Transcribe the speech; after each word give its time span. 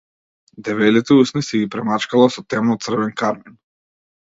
Дебелите 0.69 1.17
усни 1.25 1.43
си 1.49 1.61
ги 1.65 1.69
премачкала 1.77 2.33
со 2.39 2.45
темно-црвен 2.55 3.15
кармин. 3.23 3.63